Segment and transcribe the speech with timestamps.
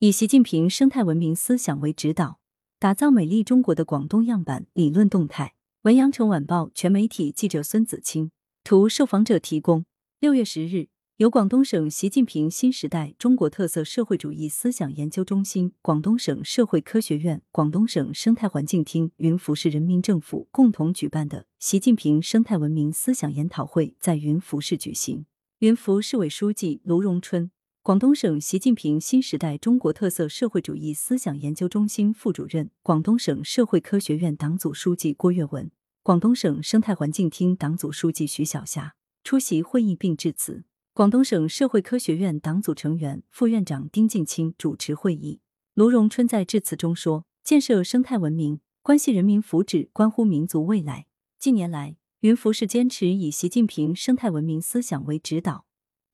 [0.00, 2.38] 以习近平生态文明思想为指导，
[2.78, 5.54] 打造美丽中国的广东样板理论动态。
[5.84, 8.30] 文阳城晚报全媒体记者孙子清
[8.62, 9.86] 图，受访者提供。
[10.20, 10.88] 六月十日。
[11.16, 25.24] 由广东省习近平新时代中国特色社会主义思想研究中心、广东省社会科学院、广东省生态环境厅、云浮市人民政府共同举办的习近平生态文明思想研讨会在云浮市举行。
[25.60, 27.50] 云浮市委书记卢荣春、
[27.86, 35.70] 广东省习近平新时代中国特色社会主义思想研究中心副主任、广东省社会科学院党组书记郭跃文、
[36.02, 40.64] 广东省生态环境厅党组书记徐晓霞出席会议并致辞。
[40.92, 45.38] 广东省社会科学院党组成员、副院长丁静清主持会议。
[45.74, 51.06] 卢荣春在致辞中说：“建设生态文明，关系人民福祉，关乎民族未来。
[51.38, 55.65] 近年来，云浮市坚持以习近平生态文明思想为指导，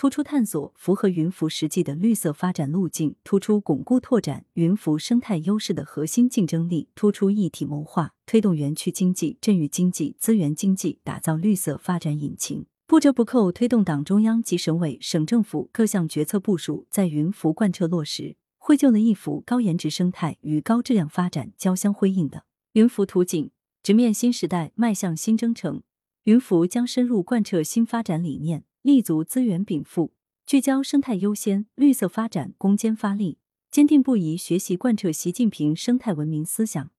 [0.00, 23.50] 突出探索符合云浮实际的绿色发展路径，突出巩固拓展云浮生态优势的核心竞争力，突出一体谋划，推动园区经济、镇域经济、资源经济，打造绿色发展引擎。”不折不扣推动党中央及省委、省政府各项决策部署在云浮贯彻落实，绘就了一幅高颜值生态与高质量发展交相辉映的云浮图景。
[23.82, 25.82] 直面新时代，迈向新征程，
[26.24, 30.14] 云浮将深入贯彻新发展理念，立足资源禀赋，
[30.46, 33.36] 聚焦生态优先、绿色发展攻坚发力，
[33.70, 36.90] 坚定不移学习贯彻习近平生态文明思想，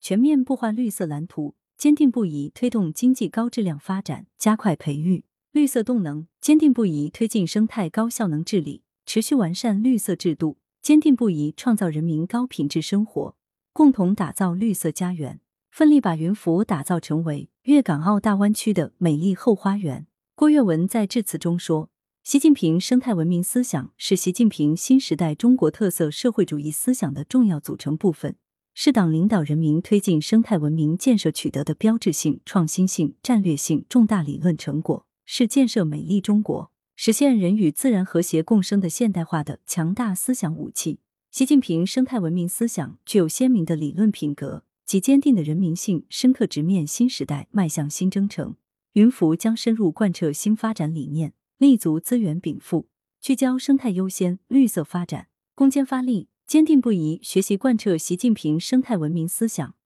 [0.00, 5.22] 全面布画绿色蓝图，坚定不移推动经济高质量发展，加快培育。
[5.52, 13.36] 绿色动能，坚定不移推进生态高效能治理，持续完善绿色制度，坚定不移创造人民高品质生活，
[13.72, 20.08] 共同打造绿色家园，奋力把云浮打造成为粤港澳大湾区的美丽后花园。
[20.38, 21.90] 郭跃文在致辞中说
[22.22, 28.36] ：“习近平生态文明思想是习近平新时代中国特色社会主义思想的重要组成部分，
[28.72, 41.00] 是党领导人民推进生态文明建设取得的标志性、创新性、战略性重大理论成果。”是建设美丽中国、实现人与自然和谐共生的现代化的强大思想武器。
[41.32, 48.54] 习近平生态文明思想具有鲜明的理论品格及坚定的人民性，深刻直面新时代，迈向新征程。
[48.98, 52.88] 云浮将深入贯彻新发展理念，立足资源禀赋，
[53.20, 59.76] 聚焦生态优先、绿色发展，攻坚发力，坚定不移学习贯彻习近平生态文明思想，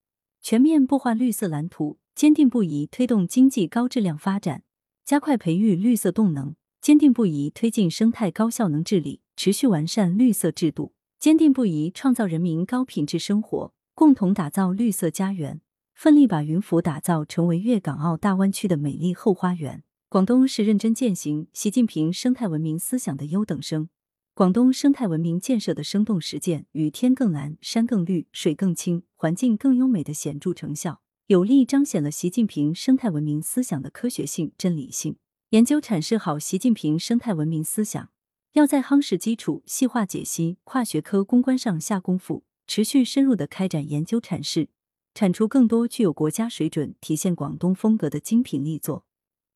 [0.40, 4.62] 全面布画绿色蓝图，坚定不移推动经济高质量发展。
[5.04, 15.60] 加快培育绿色动能，坚定不移推进生态高效能治理，持续完善绿色制度，坚定不移创造人民高品质生活，共同打造绿色家园，
[15.94, 19.84] 奋力把云浮打造成为粤港澳大湾区的美丽后花园。
[20.08, 23.88] 广东是认真践行习近平生态文明思想的优等生，
[24.34, 31.00] 广东生态文明建设的生动实践与天更蓝、山更绿、水更清、环境更优美的显著成效。
[31.28, 35.16] 有力彰显了习近平生态文明思想的科学性、真理性。
[35.50, 38.10] 研究阐释好习近平生态文明思想，
[38.52, 44.68] 要在夯实基础、细化解析、跨学科攻关上下功夫，持续深入的开展研究阐释，
[45.14, 49.04] 产出更多具有国家水准、体现广东风格的精品力作，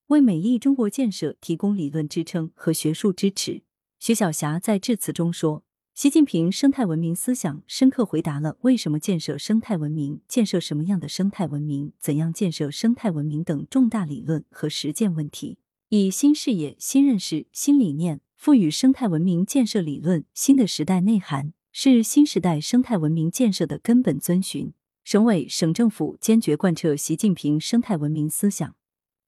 [0.09, 3.63] 为美丽中国建设提供理论支撑和学术支持。
[3.99, 5.63] 徐晓霞在致辞中说。
[5.95, 15.57] 习近平生态文明思想深刻回答了为什么建设生态文明、建设什么样的生态文明、怎样建设生态文明等重大理论和实践问题，
[15.89, 24.75] 以新视野、新认识、新理念赋予生态文明建设理论新的时代内涵，是新时代生态文明建设的根本遵循。
[25.07, 28.75] 省委、省政府坚决贯彻习近平生态文明思想，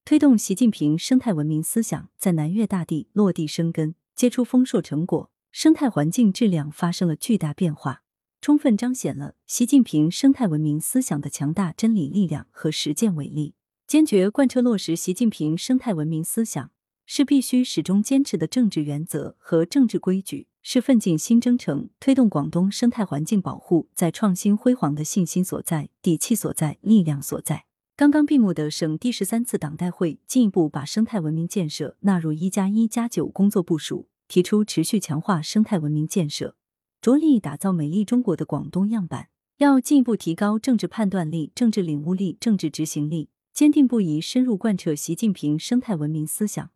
[0.03, 5.31] 推动习近平生态文明思想在南粤大地落地生根，结出丰硕成果。
[5.53, 8.03] 生态环境质量发生了巨大变化，
[8.41, 13.55] 充分彰显了习近平生态文明思想的强大真理力量和实践伟力。
[13.87, 16.71] 坚决贯彻落实习近平生态文明思想，
[17.05, 27.65] 是必须始终坚持的政治原则和政治规矩，是奋进新征程、推动广东生态环境保护再创新辉煌的信心所在、底气所在、力量所在。
[27.95, 34.07] 刚刚闭幕的省第十三次党代会，进一步把生态文明建设纳入“一加一加九”工作部署。
[34.29, 36.55] 提出持续强化生态文明建设，
[37.01, 39.29] 着力打造美丽中国的广东样板。
[39.57, 46.69] 要进一步提高政治判断力、政治领悟力、政治执行力，坚定不移深入贯彻习近平生态文明思想，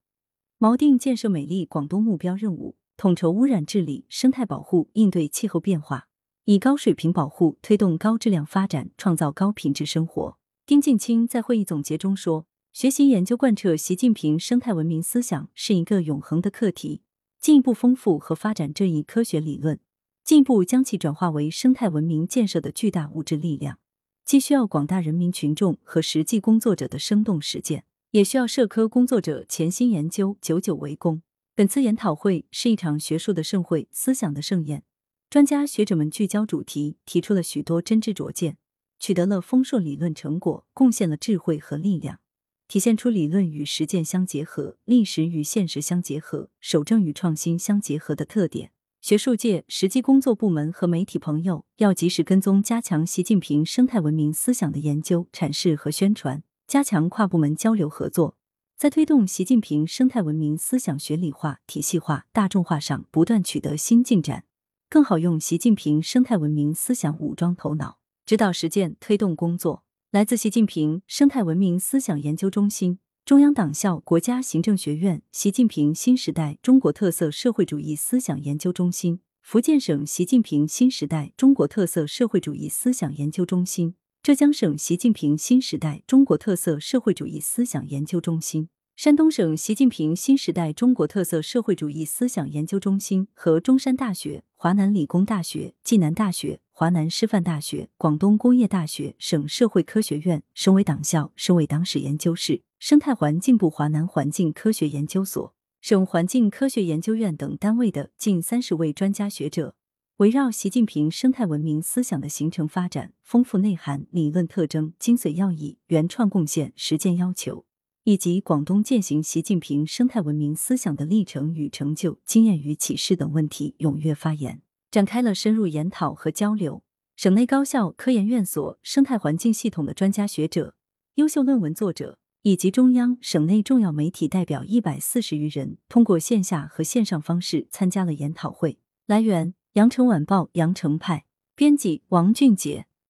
[0.60, 6.08] 锚定建设美丽广东目标任务，统筹污染治理、生态保护、应对气候变化，
[6.46, 10.38] 以高水平保护推动高质量发展，创造高品质生活。
[10.66, 17.02] 丁进清在会议总结中说：“学习研究贯彻习近平生态文明思想是一个永恒的课题。”
[17.42, 19.82] 进一步丰富和发展这一科学理论，
[20.24, 23.80] 进一步将其转化为生态文明建设的巨大物质力量，
[24.24, 31.22] 既需要广大人民群众和实际工作者的生动实践，也需要社科工作者潜心研究、久久为功。
[31.56, 34.84] 本次研讨会是一场学术的盛会、思想的盛宴，
[35.30, 38.58] 专家学者们聚焦主题，提出了许多真知灼见，
[39.00, 42.20] 取得了丰硕理论成果，贡献了智慧和力量，
[42.68, 48.72] 体现出理论与实践相结合、历史与现实相结合、守正与创新相结合的特点。
[49.00, 58.38] 学术界、实际工作部门和媒体朋友要及时跟踪，加强习近平生态文明思想的研究、阐释和宣传，加强跨部门交流合作，
[58.84, 64.44] 在推动习近平生态文明思想学理化、体系化、大众化上不断取得新进展，
[64.90, 69.86] 更好用习近平生态文明思想武装头脑，指导实践推动工作。
[70.12, 73.00] 来自习近平生态文明思想研究中心。
[73.24, 88.70] 中央党校、国家行政学院习近平新时代中国特色社会主义思想研究中心、福建省习近平新时代中国特色社会主义思想研究中心、浙江省习近平新时代中国特色社会主义思想研究中心。
[88.96, 109.76] 山东省习近平新时代中国特色社会主义思想研究中心和中山大学、华南理工大学、暨南大学、华南师范大学、广东工业大学、省社会科学院、省委党校、省委党史研究室、生态环境部华南环境科学研究所、省环境科学研究院等单位的近三十位专家学者，
[110.18, 117.66] 围绕习近平生态文明思想的形成发展、丰富内涵、理论特征、精髓要义、原创贡献、实践要求。
[118.04, 124.62] 以及广东践行习近平生态文明思想的历程与成就、经验与启示等问题踊跃发言，
[124.92, 126.84] 展开了深入研讨和交流。
[127.16, 130.76] 省内高校、科研院所、生态环境系统的专家学者、
[131.16, 138.78] 优秀论文作者以及中央、省内重要媒体代表一百四十余人，通过线下和线上方式参加了研讨会。
[139.08, 141.26] 来源：羊城晚报羊城派，
[141.56, 142.86] 编辑：王俊杰。